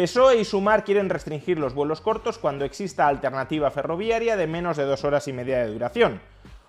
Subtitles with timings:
[0.00, 4.84] PSOE y Sumar quieren restringir los vuelos cortos cuando exista alternativa ferroviaria de menos de
[4.84, 6.22] dos horas y media de duración.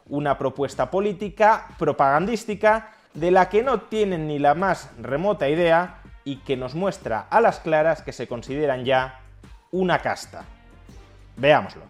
[0.08, 6.40] Una propuesta política, propagandística, de la que no tienen ni la más remota idea y
[6.40, 9.22] que nos muestra a las claras que se consideran ya
[9.72, 10.44] una casta.
[11.38, 11.84] Veámoslo.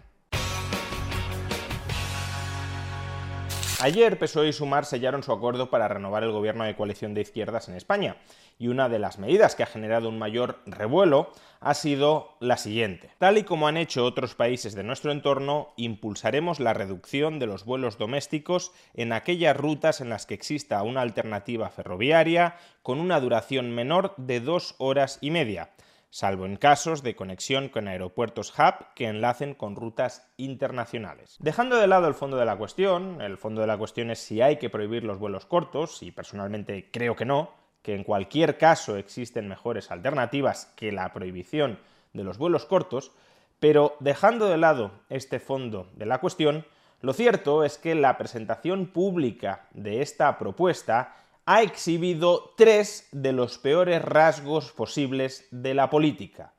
[3.82, 7.68] Ayer PSOE y Sumar sellaron su acuerdo para renovar el gobierno de coalición de izquierdas
[7.68, 8.14] en España,
[8.58, 13.10] y una de las medidas que ha generado un mayor revuelo ha sido la siguiente.
[13.18, 17.64] Tal y como han hecho otros países de nuestro entorno, impulsaremos la reducción de los
[17.64, 23.70] vuelos domésticos en aquellas rutas en las que exista una alternativa ferroviaria con una duración
[23.70, 25.70] menor de dos horas y media
[26.12, 31.38] salvo en casos de conexión con aeropuertos hub que enlacen con rutas internacionales.
[31.40, 34.42] Dejando de lado el fondo de la cuestión, el fondo de la cuestión es si
[34.42, 37.50] hay que prohibir los vuelos cortos, y personalmente creo que no,
[37.82, 41.78] que en cualquier caso existen mejores alternativas que la prohibición
[42.12, 43.12] de los vuelos cortos,
[43.60, 46.64] pero dejando de lado este fondo de la cuestión,
[47.00, 53.58] lo cierto es que la presentación pública de esta propuesta ha exhibido tres de los
[53.58, 56.52] peores rasgos posibles de la política.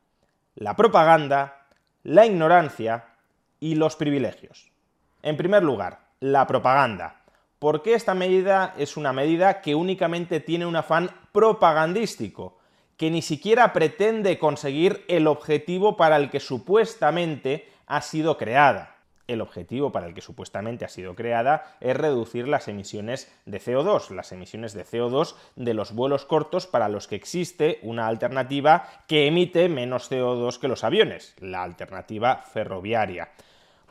[0.55, 1.67] La propaganda,
[2.03, 3.05] la ignorancia
[3.61, 4.71] y los privilegios.
[5.21, 7.22] En primer lugar, la propaganda.
[7.63, 12.57] ¿Por qué esta medida es una medida que únicamente tiene un afán propagandístico?
[12.97, 18.97] que ni siquiera pretende conseguir el objetivo para el que supuestamente ha sido creada
[19.27, 24.09] el objetivo para el que supuestamente ha sido creada es reducir las emisiones de CO2,
[24.09, 29.27] las emisiones de CO2 de los vuelos cortos para los que existe una alternativa que
[29.27, 33.29] emite menos CO2 que los aviones, la alternativa ferroviaria.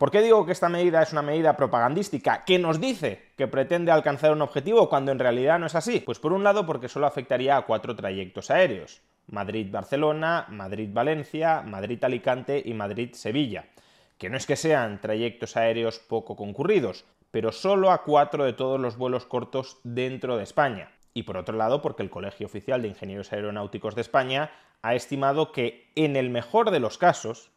[0.02, 3.92] ¿Por qué digo que esta medida es una medida propagandística que nos dice que pretende
[3.92, 6.00] alcanzar un objetivo cuando en realidad no es así?
[6.00, 9.00] Pues por un lado porque solo afectaría a cuatro trayectos aéreos.
[9.28, 13.66] Madrid-Barcelona, Madrid-Valencia, Madrid-Alicante y Madrid-Sevilla
[14.18, 18.80] que no es que sean trayectos aéreos poco concurridos, pero solo a cuatro de todos
[18.80, 20.90] los vuelos cortos dentro de España.
[21.14, 24.50] Y por otro lado, porque el Colegio Oficial de Ingenieros Aeronáuticos de España
[24.82, 27.52] ha estimado que en el mejor de los casos,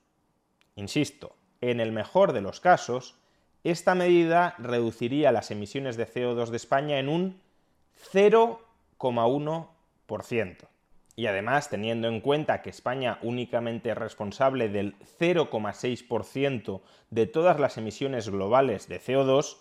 [0.76, 1.36] insisto,
[1.72, 3.16] en el mejor de los casos,
[3.64, 7.42] esta medida reduciría las emisiones de CO2 de España en un
[8.12, 10.68] 0,1%
[11.16, 17.78] y además teniendo en cuenta que España únicamente es responsable del 0,6% de todas las
[17.78, 19.58] emisiones globales de CO2,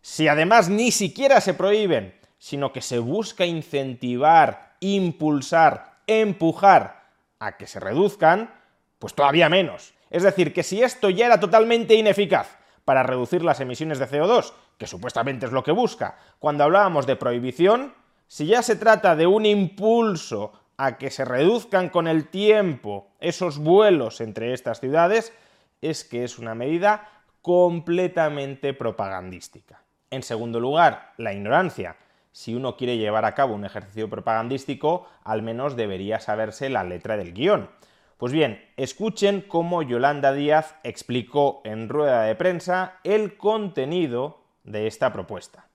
[0.00, 7.02] Si además ni siquiera se prohíben, sino que se busca incentivar impulsar, empujar
[7.40, 8.54] a que se reduzcan,
[9.00, 9.94] pues todavía menos.
[10.10, 14.52] Es decir, que si esto ya era totalmente ineficaz para reducir las emisiones de CO2,
[14.78, 17.94] que supuestamente es lo que busca, cuando hablábamos de prohibición,
[18.28, 23.58] si ya se trata de un impulso a que se reduzcan con el tiempo esos
[23.58, 25.32] vuelos entre estas ciudades,
[25.80, 27.08] es que es una medida
[27.42, 29.82] completamente propagandística.
[30.10, 31.96] En segundo lugar, la ignorancia
[32.34, 37.16] si uno quiere llevar a cabo un ejercicio propagandístico, al menos debería saberse la letra
[37.16, 37.70] del guion.
[38.18, 45.12] Pues bien, escuchen cómo Yolanda Díaz explicó en rueda de prensa el contenido de esta
[45.12, 45.68] propuesta.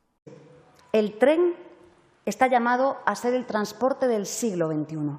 [0.92, 1.56] El tren
[2.30, 5.18] está llamado a ser el transporte del siglo XXI.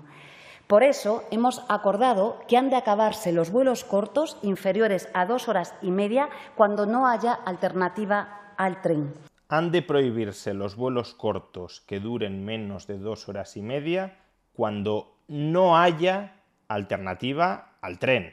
[0.66, 5.74] Por eso hemos acordado que han de acabarse los vuelos cortos inferiores a dos horas
[5.82, 9.12] y media cuando no haya alternativa al tren.
[9.48, 14.16] Han de prohibirse los vuelos cortos que duren menos de dos horas y media
[14.52, 16.34] cuando no haya
[16.68, 18.32] alternativa al tren.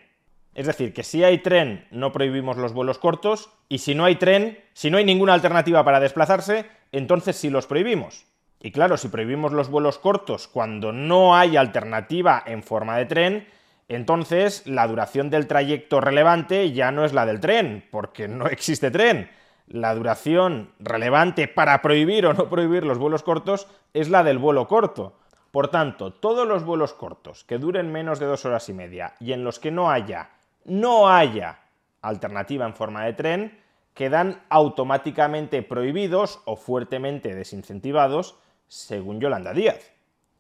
[0.54, 4.18] Es decir, que si hay tren no prohibimos los vuelos cortos y si no hay
[4.18, 8.28] tren, si no hay ninguna alternativa para desplazarse, entonces sí los prohibimos.
[8.60, 13.48] Y claro, si prohibimos los vuelos cortos cuando no hay alternativa en forma de tren,
[13.88, 18.92] entonces la duración del trayecto relevante ya no es la del tren, porque no existe
[18.92, 19.30] tren.
[19.68, 24.68] La duración relevante para prohibir o no prohibir los vuelos cortos es la del vuelo
[24.68, 25.20] corto.
[25.52, 29.34] Por tanto, todos los vuelos cortos que duren menos de dos horas y media y
[29.34, 30.30] en los que no haya,
[30.66, 31.60] no haya
[32.02, 33.60] alternativa en forma de tren,
[33.94, 38.38] quedan automáticamente prohibidos o fuertemente desincentivados
[38.68, 39.92] según Yolanda Díaz.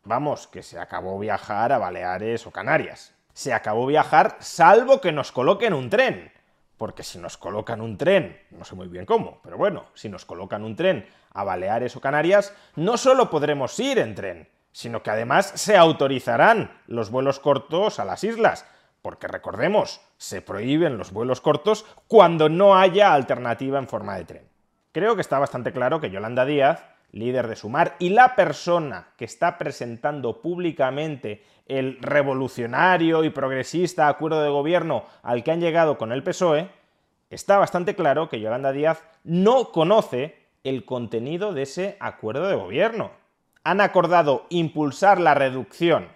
[0.03, 3.13] Vamos, que se acabó viajar a Baleares o Canarias.
[3.33, 6.31] Se acabó viajar salvo que nos coloquen un tren.
[6.77, 10.25] Porque si nos colocan un tren, no sé muy bien cómo, pero bueno, si nos
[10.25, 15.09] colocan un tren a Baleares o Canarias, no solo podremos ir en tren, sino que
[15.09, 18.65] además se autorizarán los vuelos cortos a las islas,
[19.01, 24.49] porque recordemos, se prohíben los vuelos cortos cuando no haya alternativa en forma de tren.
[24.91, 26.83] Creo que está bastante claro que Yolanda Díaz
[27.17, 34.41] líder de Sumar, y la persona que está presentando públicamente el revolucionario y progresista acuerdo
[34.41, 36.69] de gobierno al que han llegado con el PSOE,
[37.29, 43.11] está bastante claro que Yolanda Díaz no conoce el contenido de ese acuerdo de gobierno.
[43.63, 46.07] Han acordado impulsar la reducción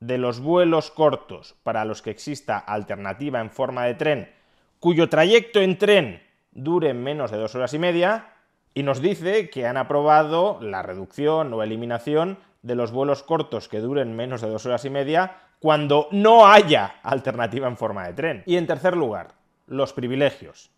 [0.00, 4.32] de los vuelos cortos para los que exista alternativa en forma de tren,
[4.78, 6.22] cuyo trayecto en tren
[6.52, 8.32] dure menos de dos horas y media,
[8.74, 13.80] y nos dice que han aprobado la reducción o eliminación de los vuelos cortos que
[13.80, 18.42] duren menos de dos horas y media cuando no haya alternativa en forma de tren.
[18.46, 19.34] Y en tercer lugar,
[19.66, 20.70] los privilegios.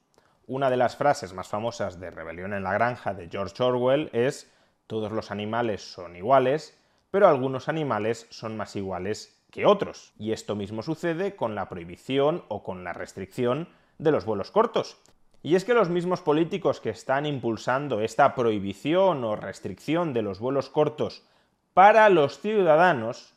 [0.47, 4.53] Una de las frases más famosas de Rebelión en la Granja de George Orwell es
[4.87, 6.79] todos los animales son iguales,
[7.11, 10.13] pero algunos animales son más iguales que otros.
[10.19, 13.69] Y esto mismo sucede con la prohibición o con la restricción
[13.99, 15.01] de los vuelos cortos.
[15.43, 20.39] Y es que los mismos políticos que están impulsando esta prohibición o restricción de los
[20.39, 21.25] vuelos cortos
[21.75, 23.35] para los ciudadanos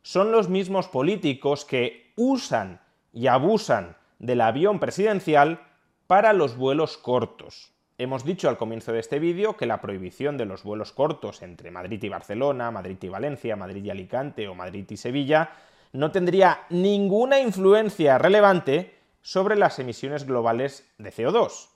[0.00, 2.80] son los mismos políticos que usan
[3.12, 5.60] y abusan del avión presidencial
[6.06, 7.72] para los vuelos cortos.
[7.98, 11.70] Hemos dicho al comienzo de este vídeo que la prohibición de los vuelos cortos entre
[11.70, 15.50] Madrid y Barcelona, Madrid y Valencia, Madrid y Alicante o Madrid y Sevilla
[15.92, 21.68] no tendría ninguna influencia relevante sobre las emisiones globales de CO2.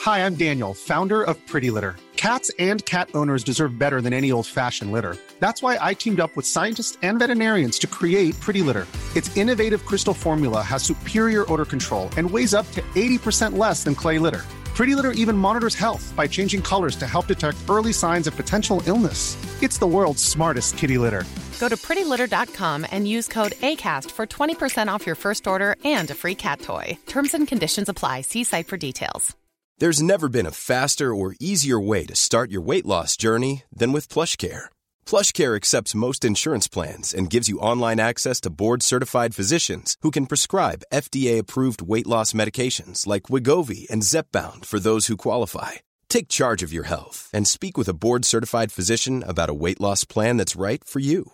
[0.06, 1.96] Hi, I'm Daniel, founder of Pretty Litter.
[2.16, 5.18] Cats and cat owners deserve better than any old-fashioned litter.
[5.40, 8.88] That's why I teamed up with scientists and veterinarians to create Pretty Litter.
[9.16, 13.96] Its innovative crystal formula has superior odor control and weighs up to 80% less than
[13.96, 14.42] clay litter.
[14.76, 18.82] Pretty Litter even monitors health by changing colors to help detect early signs of potential
[18.86, 19.38] illness.
[19.64, 21.24] It's the world's smartest kitty litter.
[21.60, 26.16] Go to prettylitter.com and use code ACAST for 20% off your first order and a
[26.16, 26.98] free cat toy.
[27.06, 28.22] Terms and conditions apply.
[28.22, 29.36] See site for details.
[29.78, 33.92] There's never been a faster or easier way to start your weight loss journey than
[33.92, 34.70] with PlushCare.
[35.06, 40.28] PlushCare accepts most insurance plans and gives you online access to board-certified physicians who can
[40.28, 45.74] prescribe FDA-approved weight loss medications like Wigovi and Zepbound for those who qualify
[46.16, 50.06] Take charge of your health and speak with a board-certified physician about a weight loss
[50.06, 51.34] plan that's right for you.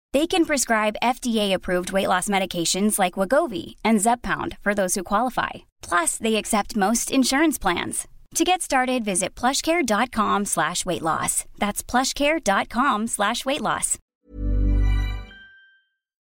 [0.13, 5.63] They can prescribe FDA-approved weight loss medications like Wagovi and Zepbound for those who qualify.
[5.81, 8.07] Plus, they accept most insurance plans.
[8.35, 11.45] To get started, visit plushcare.com slash weight loss.
[11.59, 13.97] That's plushcare.com slash weight loss.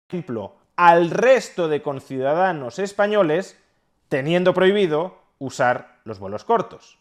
[0.09, 3.57] ejemplo al resto de conciudadanos españoles
[4.07, 6.97] teniendo prohibido usar los vuelos cortos.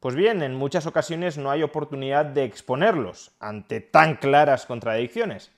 [0.00, 5.50] Pues bien, en muchas ocasiones no hay oportunidad de exponerlos ante tan claras contradicciones,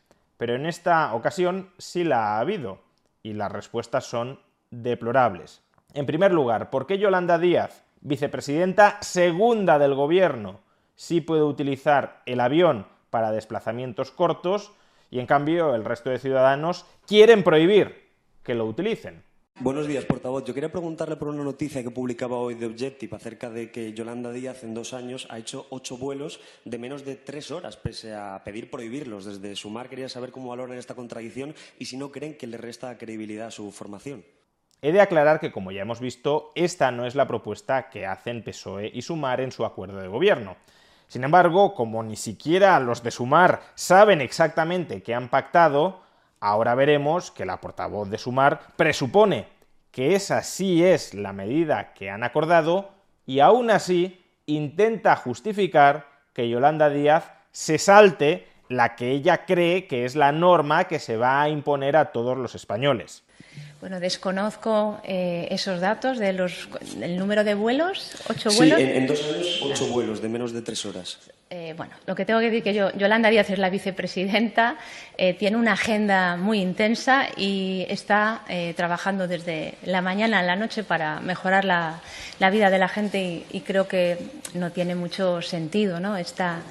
[0.44, 2.82] pero en esta ocasión sí la ha habido,
[3.22, 5.62] y las respuestas son deplorables.
[5.94, 10.60] En primer lugar, ¿por qué Yolanda Díaz, vicepresidenta segunda del gobierno,
[10.96, 14.74] sí puede utilizar el avión para desplazamientos cortos
[15.10, 18.10] y en cambio el resto de ciudadanos quieren prohibir
[18.42, 19.24] que lo utilicen?
[19.61, 20.44] Buenos días, portavoz.
[20.44, 24.32] Yo quería preguntarle por una noticia que publicaba hoy de Objective acerca de que Yolanda
[24.32, 28.42] Díaz en dos años ha hecho ocho vuelos de menos de tres horas, pese a
[28.44, 29.25] pedir prohibirlos.
[29.25, 32.99] Desde Sumar quería saber cómo valoran esta contradicción y si no creen que le resta
[32.99, 34.25] credibilidad a su formación.
[34.82, 38.42] He de aclarar que, como ya hemos visto, esta no es la propuesta que hacen
[38.42, 40.56] PSOE y Sumar en su acuerdo de gobierno.
[41.06, 46.03] Sin embargo, como ni siquiera los de Sumar saben exactamente qué han pactado,
[46.44, 49.46] ahora veremos que la portavoz de Sumar presupone
[49.90, 52.90] que esa sí es la medida que han acordado
[53.24, 60.04] y aún así intenta justificar que Yolanda Díaz se salte la que ella cree que
[60.04, 63.24] es la norma que se va a imponer a todos los españoles.
[63.85, 68.79] Bueno, desconozco eh, esos datos de los, del número de vuelos, ocho vuelos.
[68.79, 71.19] Sí, en, en, dos años, ocho vuelos de menos de tres horas.
[71.50, 74.79] Eh, bueno, lo que tengo que decir que yo, Yolanda Díaz es la vicepresidenta,
[75.19, 80.57] eh, tiene una agenda muy intensa y está eh, trabajando desde la mañana a la
[80.57, 82.00] noche para mejorar la,
[82.38, 84.17] la vida de la gente y, y, creo que
[84.55, 86.17] no tiene mucho sentido, ¿no?
[86.17, 86.62] Esta,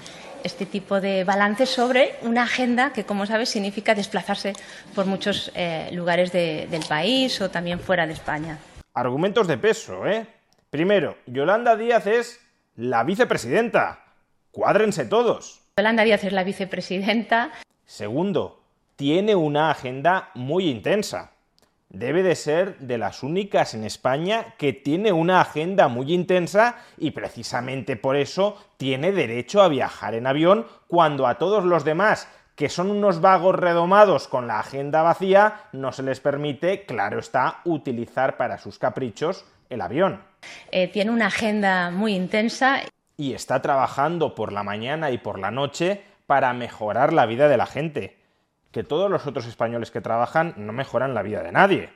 [0.44, 4.54] este tipo de balance sobre una agenda que, como sabes, significa desplazarse
[4.96, 8.58] por muchos eh, lugares de, del país o también fuera de España.
[8.94, 10.28] Argumentos de peso, ¿eh?
[10.70, 12.40] Primero, Yolanda Díaz es
[12.76, 14.06] la vicepresidenta.
[14.52, 15.62] Cuádrense todos.
[15.78, 17.52] Yolanda Díaz es la vicepresidenta.
[17.86, 18.64] Segundo,
[18.96, 21.33] tiene una agenda muy intensa
[21.94, 27.12] debe de ser de las únicas en España que tiene una agenda muy intensa y
[27.12, 32.70] precisamente por eso tiene derecho a viajar en avión cuando a todos los demás que
[32.70, 38.38] son unos vagos redomados con la agenda vacía, no se les permite, claro está, utilizar
[38.38, 40.22] para sus caprichos el avión.
[40.72, 42.82] Eh, tiene una agenda muy intensa.
[43.18, 47.58] Y está trabajando por la mañana y por la noche para mejorar la vida de
[47.58, 48.23] la gente
[48.74, 51.94] que todos los otros españoles que trabajan no mejoran la vida de nadie.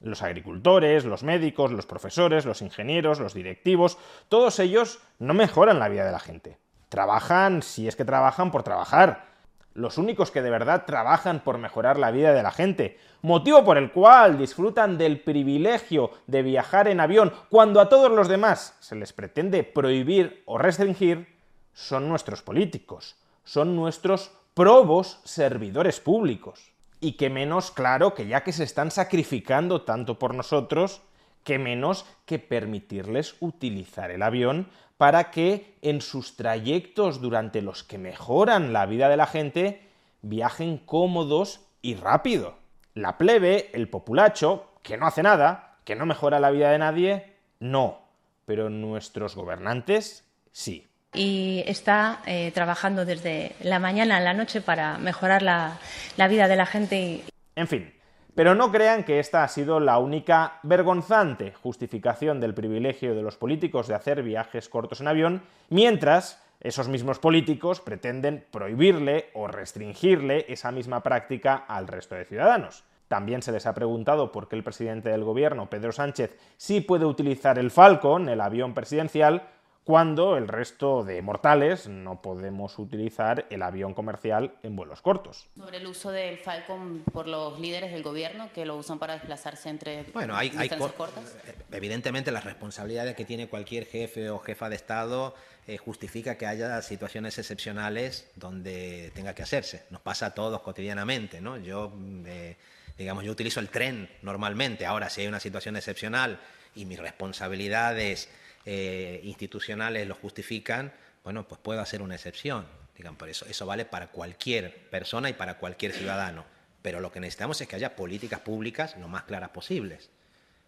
[0.00, 5.88] Los agricultores, los médicos, los profesores, los ingenieros, los directivos, todos ellos no mejoran la
[5.88, 6.56] vida de la gente.
[6.88, 9.28] Trabajan, si es que trabajan, por trabajar.
[9.74, 13.76] Los únicos que de verdad trabajan por mejorar la vida de la gente, motivo por
[13.76, 18.94] el cual disfrutan del privilegio de viajar en avión cuando a todos los demás se
[18.94, 21.36] les pretende prohibir o restringir,
[21.72, 26.72] son nuestros políticos, son nuestros probos servidores públicos.
[27.00, 31.02] Y que menos, claro, que ya que se están sacrificando tanto por nosotros,
[31.44, 37.96] que menos que permitirles utilizar el avión para que en sus trayectos durante los que
[37.96, 39.88] mejoran la vida de la gente
[40.20, 42.56] viajen cómodos y rápido.
[42.92, 47.36] La plebe, el populacho, que no hace nada, que no mejora la vida de nadie,
[47.60, 48.00] no.
[48.44, 54.98] Pero nuestros gobernantes sí y está eh, trabajando desde la mañana a la noche para
[54.98, 55.78] mejorar la,
[56.16, 57.00] la vida de la gente.
[57.00, 57.24] Y...
[57.56, 57.92] En fin,
[58.34, 63.36] pero no crean que esta ha sido la única vergonzante justificación del privilegio de los
[63.36, 70.44] políticos de hacer viajes cortos en avión, mientras esos mismos políticos pretenden prohibirle o restringirle
[70.48, 72.84] esa misma práctica al resto de ciudadanos.
[73.08, 77.06] También se les ha preguntado por qué el presidente del gobierno, Pedro Sánchez, sí puede
[77.06, 79.48] utilizar el Falcon, el avión presidencial,
[79.84, 85.48] cuando el resto de mortales no podemos utilizar el avión comercial en vuelos cortos.
[85.56, 89.68] Sobre el uso del Falcon por los líderes del gobierno que lo usan para desplazarse
[89.68, 91.36] entre bueno, hay, hay cortas.
[91.72, 95.34] Evidentemente las responsabilidades que tiene cualquier jefe o jefa de Estado
[95.66, 99.84] eh, justifica que haya situaciones excepcionales donde tenga que hacerse.
[99.90, 101.56] Nos pasa a todos cotidianamente, ¿no?
[101.56, 101.92] Yo,
[102.26, 102.56] eh,
[102.98, 104.84] digamos, yo utilizo el tren normalmente.
[104.84, 106.38] Ahora, si hay una situación excepcional
[106.74, 108.28] y mis responsabilidades
[108.64, 110.92] eh, institucionales lo justifican,
[111.24, 112.66] bueno, pues puedo hacer una excepción.
[112.96, 116.44] Digan, por eso, eso vale para cualquier persona y para cualquier ciudadano.
[116.82, 120.10] Pero lo que necesitamos es que haya políticas públicas lo más claras posibles.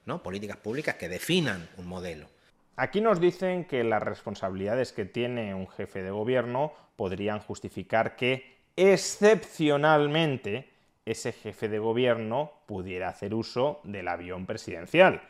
[0.06, 0.22] ¿no?
[0.22, 2.28] Políticas públicas que definan un modelo.
[2.76, 8.56] Aquí nos dicen que las responsabilidades que tiene un jefe de gobierno podrían justificar que
[8.76, 10.70] excepcionalmente
[11.04, 15.20] ese jefe de gobierno pudiera hacer uso del avión presidencial.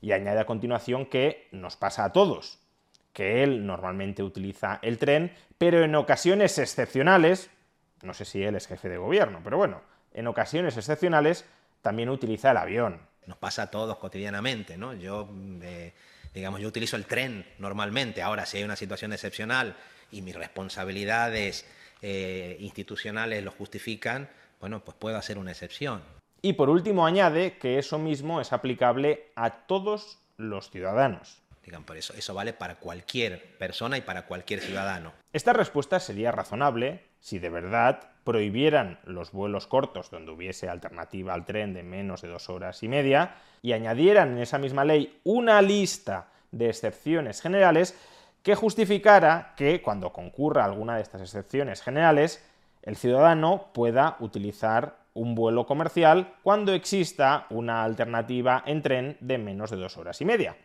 [0.00, 2.58] Y añade a continuación que nos pasa a todos,
[3.12, 7.50] que él normalmente utiliza el tren, pero en ocasiones excepcionales,
[8.02, 9.82] no sé si él es jefe de gobierno, pero bueno,
[10.14, 11.44] en ocasiones excepcionales
[11.82, 13.00] también utiliza el avión.
[13.26, 14.94] Nos pasa a todos cotidianamente, ¿no?
[14.94, 15.28] Yo,
[15.62, 15.92] eh,
[16.32, 18.22] digamos, yo utilizo el tren normalmente.
[18.22, 19.76] Ahora, si hay una situación excepcional
[20.10, 21.66] y mis responsabilidades
[22.00, 24.28] eh, institucionales lo justifican,
[24.60, 26.02] bueno, pues puedo hacer una excepción.
[26.40, 31.42] Y por último añade que eso mismo es aplicable a todos los ciudadanos.
[31.64, 35.12] Digan, por eso, eso vale para cualquier persona y para cualquier ciudadano.
[35.32, 41.44] Esta respuesta sería razonable si de verdad prohibieran los vuelos cortos donde hubiese alternativa al
[41.44, 45.60] tren de menos de dos horas y media y añadieran en esa misma ley una
[45.60, 47.98] lista de excepciones generales
[48.42, 52.44] que justificara que cuando concurra alguna de estas excepciones generales
[52.82, 59.70] el ciudadano pueda utilizar un vuelo comercial cuando exista una alternativa en tren de menos
[59.70, 60.56] de dos horas y media.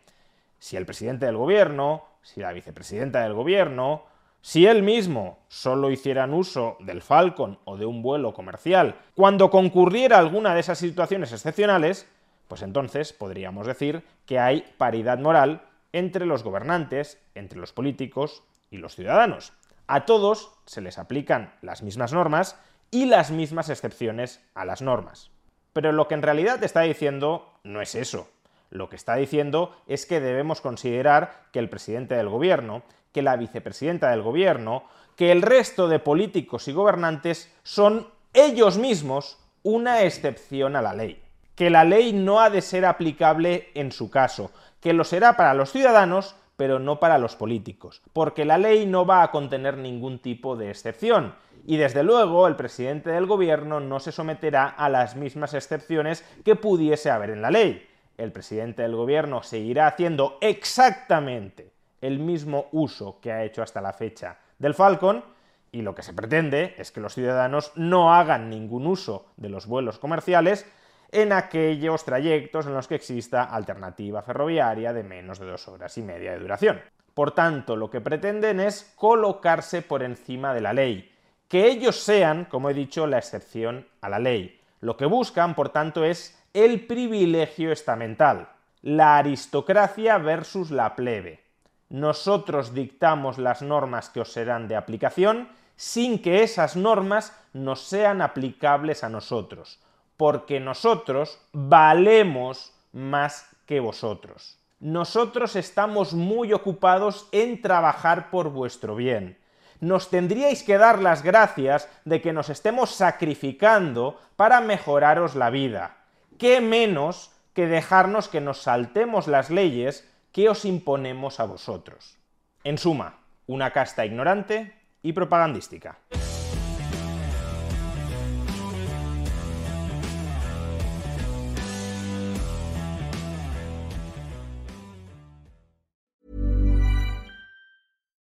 [0.60, 4.04] Si el presidente del gobierno, si la vicepresidenta del gobierno,
[4.40, 10.18] si él mismo solo hicieran uso del Falcon o de un vuelo comercial cuando concurriera
[10.18, 12.06] alguna de esas situaciones excepcionales,
[12.46, 18.76] pues entonces podríamos decir que hay paridad moral entre los gobernantes, entre los políticos y
[18.76, 19.52] los ciudadanos.
[19.86, 22.56] A todos se les aplican las mismas normas
[22.94, 25.32] y las mismas excepciones a las normas.
[25.72, 28.28] Pero lo que en realidad está diciendo no es eso.
[28.70, 33.34] Lo que está diciendo es que debemos considerar que el presidente del gobierno, que la
[33.34, 34.84] vicepresidenta del gobierno,
[35.16, 41.20] que el resto de políticos y gobernantes son ellos mismos una excepción a la ley.
[41.56, 45.54] Que la ley no ha de ser aplicable en su caso, que lo será para
[45.54, 50.20] los ciudadanos, pero no para los políticos, porque la ley no va a contener ningún
[50.20, 51.34] tipo de excepción,
[51.66, 56.56] y desde luego el presidente del gobierno no se someterá a las mismas excepciones que
[56.56, 57.88] pudiese haber en la ley.
[58.16, 63.92] El presidente del gobierno seguirá haciendo exactamente el mismo uso que ha hecho hasta la
[63.92, 65.24] fecha del Falcon
[65.72, 69.66] y lo que se pretende es que los ciudadanos no hagan ningún uso de los
[69.66, 70.70] vuelos comerciales
[71.10, 76.02] en aquellos trayectos en los que exista alternativa ferroviaria de menos de dos horas y
[76.02, 76.80] media de duración.
[77.14, 81.13] Por tanto, lo que pretenden es colocarse por encima de la ley,
[81.54, 84.60] que ellos sean, como he dicho, la excepción a la ley.
[84.80, 88.48] Lo que buscan, por tanto, es el privilegio estamental,
[88.82, 91.44] la aristocracia versus la plebe.
[91.90, 98.20] Nosotros dictamos las normas que os serán de aplicación sin que esas normas nos sean
[98.20, 99.78] aplicables a nosotros,
[100.16, 104.58] porque nosotros valemos más que vosotros.
[104.80, 109.38] Nosotros estamos muy ocupados en trabajar por vuestro bien
[109.84, 115.98] nos tendríais que dar las gracias de que nos estemos sacrificando para mejoraros la vida.
[116.38, 122.16] ¿Qué menos que dejarnos que nos saltemos las leyes que os imponemos a vosotros?
[122.64, 125.98] En suma, una casta ignorante y propagandística.